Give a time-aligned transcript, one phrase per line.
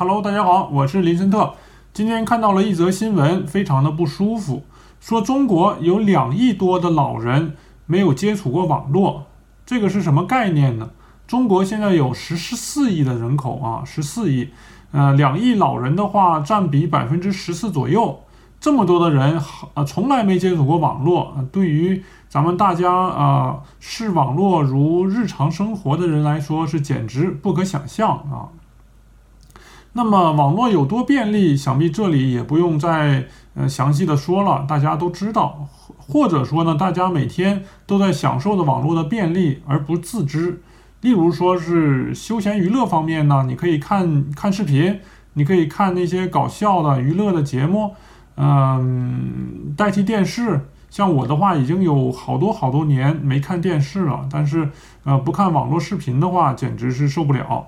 [0.00, 1.54] Hello，大家好，我是林森特。
[1.92, 4.62] 今天看到了一则新闻，非常的不舒服，
[5.00, 9.24] 说中国有两亿多的老人没有接触过网络，
[9.66, 10.90] 这个是什么概念呢？
[11.26, 14.50] 中国现在有十四亿的人口啊，十四亿，
[14.92, 18.20] 呃，两亿老人的话占比百分之十四左右，
[18.60, 19.42] 这么多的人，
[19.74, 28.54] 呃，从来没接触过网络，对于咱们大家啊视网络如日常生活的人来说，是简直不可想象啊。
[29.98, 35.66] 那么网络有多便利，想必这里也不用再呃详细的说了，大家都知道。
[35.98, 40.62] 或者说呢，大家每天都在享受着网络的便利而不自知。
[41.00, 45.00] 例如说是休闲娱乐方面呢，你可以看看视频，
[45.32, 47.96] 你可以看那些搞笑的娱乐的节目，
[48.36, 50.68] 嗯，代替电视。
[50.88, 54.70] 像我的话，已经有好多好多年没看电视了，但是
[55.02, 57.66] 呃，不看网络视频的话，简直是受不了。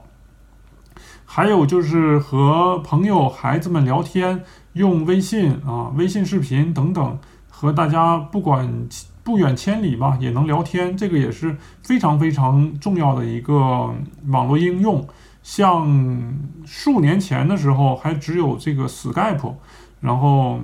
[1.33, 7.19] 还有就是和朋友、孩子们聊天，用微信啊、微信视频等等，
[7.49, 8.89] 和大家不管
[9.23, 10.97] 不远千里吧，也能聊天。
[10.97, 13.95] 这个也是非常非常重要的一个
[14.27, 15.07] 网络应用。
[15.41, 16.35] 像
[16.67, 19.55] 数年前的时候，还只有这个 Skype，
[20.01, 20.59] 然后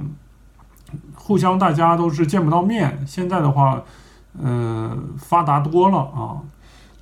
[1.15, 3.07] 互相大家都是见不到面。
[3.07, 3.85] 现在的话，
[4.43, 6.43] 呃，发达多了啊。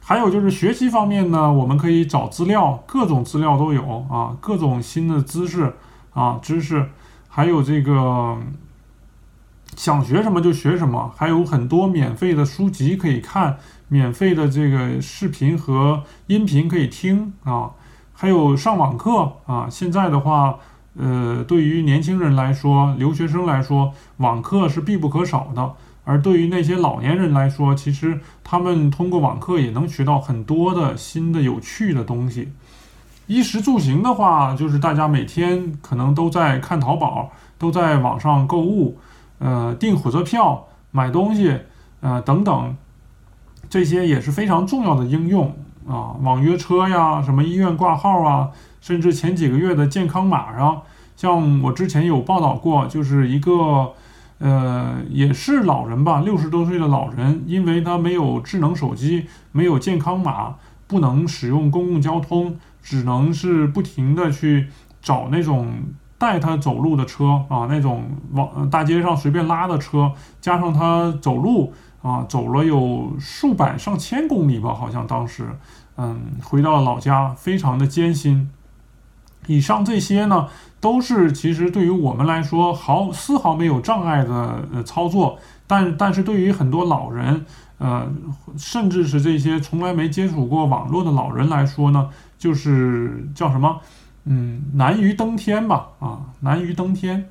[0.07, 5.73] 还有就是学习方面呢，我们可以找资料，各种资料都有啊，各种新的知识
[6.13, 6.91] 啊，知识，
[7.27, 8.37] 还有这个
[9.75, 13.57] 想学什么就学什么，还有很多免费的书籍可以看，
[13.89, 17.71] 免费的这个视频和音频可以听啊，
[18.13, 19.69] 还有上网课啊。
[19.71, 20.59] 现在的话，
[20.99, 25.73] 呃，对于年轻人来说，留学生来说，网课是必不可少的。
[26.05, 32.53] 而对于那些老年人来说，其实他们通过网课也能学到很多的新的有趣的东西。
[33.27, 38.99] 衣食住行的话，就是大家每天可能都在看淘宝，都在网上购物，
[39.39, 41.59] 呃，订火车票、买东西，
[42.01, 42.77] 呃，等等，
[43.71, 45.57] 这些也是非常重要的应用
[45.89, 46.13] 啊。
[46.21, 48.51] 网约车呀，什么医院挂号啊，
[48.83, 50.83] 甚至前几个月的健康码啊，
[51.17, 53.95] 像我之前有报道过，就是一个。
[54.45, 60.57] 呃，也是老人吧，六十多岁的老人，因为他没有智能手机，没有健康码，
[60.87, 64.69] 不能使用公共交通，只能是不停的去
[65.01, 65.73] 找那种
[66.19, 70.13] 带他走路的车啊，那种往大街上随便拉的车，
[70.43, 71.73] 加上他走路
[72.03, 75.49] 啊，走了有数百上千公里吧，好像当时，
[75.97, 78.51] 嗯，回到老家，非常的艰辛。
[79.47, 80.49] 以上这些呢，
[80.81, 87.45] 都是其实对于我们来说毫丝毫没有障碍的呃操作，但但是对于很多老人，
[87.79, 88.07] 呃，
[88.57, 93.81] 甚至是这些从来没接触过网络的老人来说呢，就是叫什么，
[94.25, 97.29] 嗯，难于登天吧，啊，难于登天。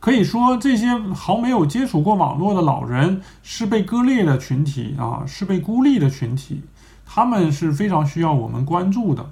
[0.00, 6.62] 可以说这些毫没有接触过网络的老人是被割裂的群体啊，是被孤立的群体，
[7.04, 9.30] 他们是非常需要我们关注的。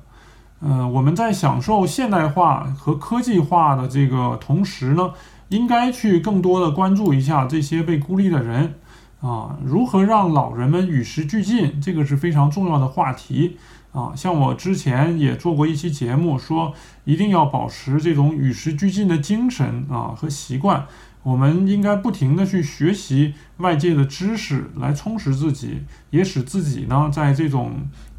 [0.61, 5.13] 嗯，我们在享受现代化和科技化的这个同时呢，
[5.51, 8.75] 应该去更多的关注一下这些被孤立的人
[9.21, 13.57] 啊，如何让老人们与时俱进，这个是非常重要的话题
[13.93, 14.13] 啊。
[14.17, 16.73] 像我之前也做过一期节目，说
[17.05, 20.87] 一定要保持这种与时俱进的精神啊和习惯。
[21.29, 27.73] 我们应该不停的去学习外界的知识，来充实自己，也使自己呢，在这种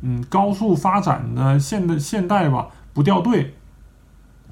[0.04, 3.56] 嗯高速发展的现的现代吧不掉队。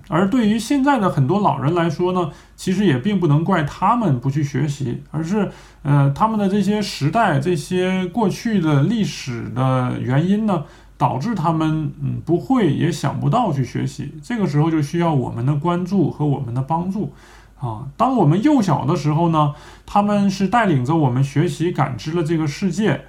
[0.09, 5.51] 而对于现在的很多老人来说呢，其实也并不能怪他们不去学习，而是
[5.83, 10.63] 呃他们的这些时代、这些过去的历史的原因呢，
[10.97, 14.15] 导致他们嗯不会也想不到去学习。
[14.23, 17.13] 这个时候就需要我们的关注和我们的帮助。
[17.59, 19.53] 啊，当我们幼小的时候呢，
[19.85, 23.05] 他们是带领着我们学习、感知了这个世界。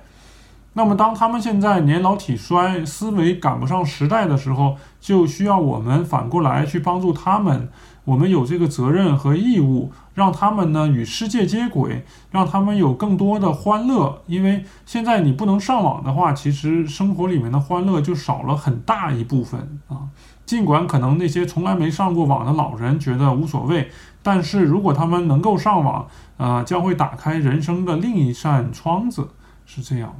[0.74, 7.68] 那么，当他们现在年老体衰、思维赶不上时代的时候，就需要我们反过来去帮助他们。
[8.08, 14.22] 我们有这个责任和义务，让他们呢与世界接轨，让他们有更多的欢乐。
[14.26, 20.08] 因为现在你不能上网的话，其实生活里面的欢乐就少了很大一部分啊。
[20.46, 23.90] 尽管可能那些从来没上过网的老人觉得无所谓，
[24.22, 26.06] 但是如果他们能够上网，
[26.38, 29.28] 呃，将会打开人生的另一扇窗子，
[29.66, 30.14] 是这样。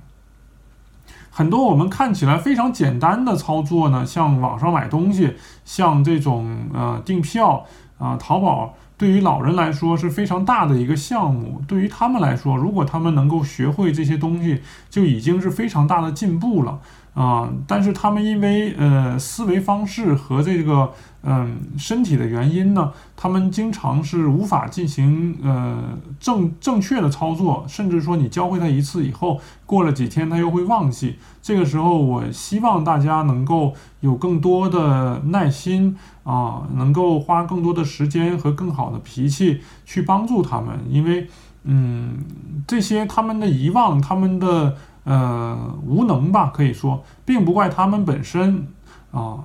[1.38, 7.64] 很多我们看起来非常简单的操作呢，像网上买东西，像这种呃订票
[7.96, 11.62] 啊，淘宝对于老人来说是非常大的一个项目。
[11.68, 16.80] 对于他们来说，如果他们能够学会这些东西，就已经是非常大的进步了。
[17.14, 31.16] 啊，但是他们因为呃思维方式和这个嗯身体的原因呢，他们经常是无法进行呃正正确的操作，甚至说你教会他一次以后，过了几天他又会忘记。
[31.42, 41.28] 这个时候，我希望大家能够有更多的耐心啊，能够花更多的时间和更好的脾气去帮助他们，因为
[41.64, 42.18] 嗯
[42.66, 44.76] 这些他们的遗忘，他们的。
[45.04, 45.56] 呃，
[45.86, 48.66] 无能吧，可以说，并不怪他们本身
[49.10, 49.44] 啊，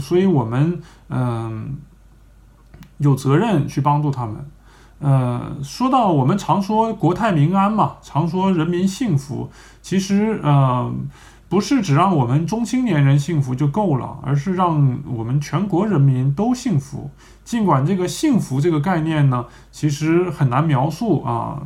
[0.00, 1.76] 所以我们嗯
[2.98, 4.36] 有责任去帮助他们。
[5.00, 9.50] 呃，说到我们常说国泰民安嘛，常说人民幸福，
[9.80, 10.92] 其实呃
[11.48, 17.10] 不是只让我们中青年人幸福就够了，而是让我们全国人民都幸福。
[17.44, 21.60] 尽管这个幸福这个概念呢，其实很难描述啊。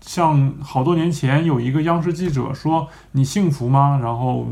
[0.00, 4.46] 像好多年前有一个央视记者说：“你幸福吗？”然后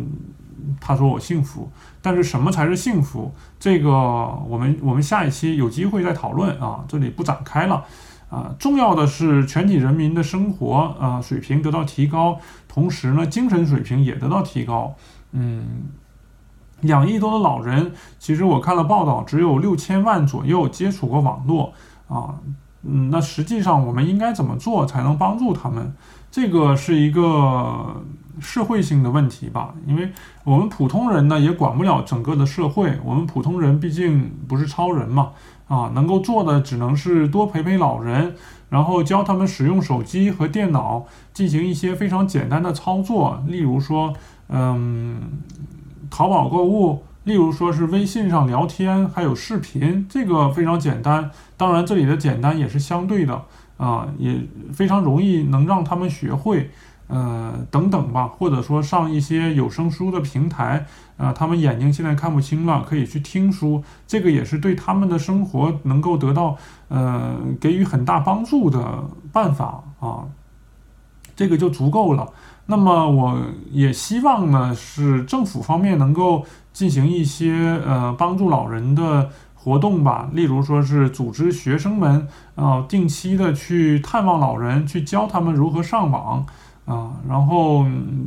[0.81, 1.70] 他说：“我幸福。”
[2.02, 3.34] 但是什么才是幸福？
[3.58, 7.84] 这个我们我们下一期有机会再讨论啊，这里不展开了。
[8.31, 14.94] 啊，重要的是全体人民的生活啊水平得到提高，同时呢精神水平也得到提高。
[15.31, 15.84] 嗯，
[16.81, 21.72] 两亿多的老人，其实我看了报道，只有六千万左右接触过网络
[22.08, 22.40] 啊。
[22.82, 25.94] 嗯，那实际上我们应该怎么做才能帮助他们？
[26.31, 28.02] 这个是一个
[28.40, 30.10] 社会性的问题吧，因为
[30.44, 35.31] 我们普通人呢也管不了整个的社会，我们普通人毕竟不是超人嘛，
[35.69, 38.34] 啊，能够做的只能是多陪陪老人，
[38.69, 44.12] 然后教他们使用手机和电脑，进行一些非常简单的操作，例如说，
[44.48, 45.20] 嗯，
[46.10, 47.02] 淘宝购物。
[47.25, 51.30] 例如说是微信上聊天，还有视频，这个非常简单。
[51.56, 53.42] 当然，这里的简单也是相对的
[53.78, 54.38] 啊，也
[54.75, 56.70] 非常容易能让他们学会，
[57.06, 58.26] 呃，等等吧。
[58.26, 60.86] 或者说上一些有声书的平台，
[61.16, 66.56] 啊，他们眼睛现在看不清了，可以去听书，这个也是对他们的生活能够得到
[66.88, 70.24] 呃给予很大帮助的办法啊，
[71.34, 72.32] 这个就足够了。
[72.66, 73.38] 那么我
[73.70, 76.44] 也希望呢，是政府方面能够。
[76.74, 86.44] 进行一些呃帮助老人的活动吧，例如说是组织学生们啊定期的去探望老人，去教他们如何上网
[86.84, 87.86] 啊，然后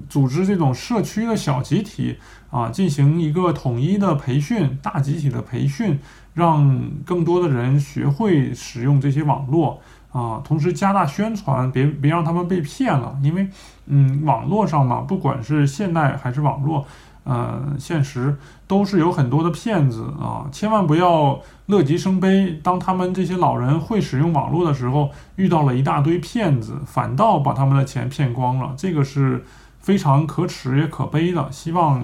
[0.09, 2.17] 组织这种社区的小集体
[2.49, 5.99] 啊，进行一个统一的培训，大集体的培训，
[6.33, 9.79] 让更多的人学会使用这些网络
[10.11, 13.47] 啊，同时加大宣传，别别让他们被骗了，因为
[13.85, 16.85] 嗯网络上嘛，不管是现代还是网络。
[17.29, 18.37] 呃，现实
[18.67, 22.57] 都是有很多的骗子啊，千万不要乐极生悲。
[22.63, 29.43] 当他们这些老人会使用网络的时候，遇到了一大堆骗子，反倒把他们的钱骗光了，这个是
[29.81, 31.51] 非常可耻也可悲的。
[31.51, 32.01] 希望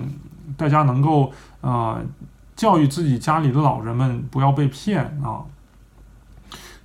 [0.58, 1.32] 大家能够
[1.62, 2.02] 呃
[2.58, 5.48] 教育自己家里的老人们不要被骗啊。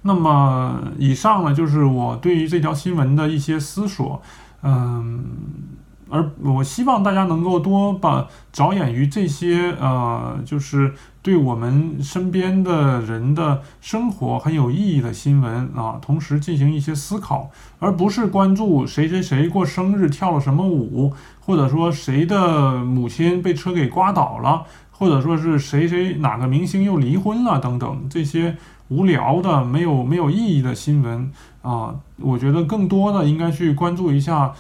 [0.03, 4.23] 那么以上呢，就是我对于这条新闻的一些思索，
[4.63, 5.25] 嗯。
[6.11, 24.65] 而我希望大家能够多把着眼于这些呃，就是对我们身边的人的生活很有意义的新闻啊，同时进行一些思考，而不是关注谁谁谁过生日跳了什么舞，或者说谁的母亲被车给刮倒了，
[24.99, 28.57] 或者说是谁谁哪个明星又离婚了等等这些。
[28.91, 34.51] 无聊的、没有没有意义的新闻啊，我觉得更多的应该去关注一下，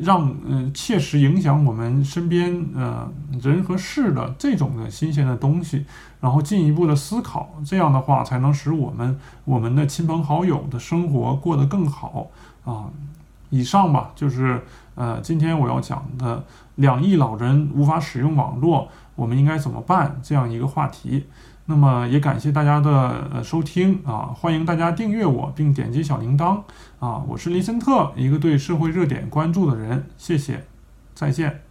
[0.00, 3.06] 让嗯切实影响我们身边呃
[3.42, 5.84] 人和事的这种的新鲜的东西，
[6.18, 12.28] 然后进一步的思考，这样的话才能使我们我们的亲朋好友的生活过得更好
[12.64, 12.88] 啊。
[13.50, 14.62] 以上吧，就是
[14.94, 16.44] 呃今天我要讲的
[16.76, 21.26] 两亿老人无法使用网络，我们应该怎么办这样一个话题。
[21.70, 26.62] 那么也感谢大家的呃收听啊，欢迎大家订阅我并点击小铃铛
[26.98, 30.64] 啊，我是林森特，一个对社会热点关注的人，谢谢，
[31.14, 31.67] 再见。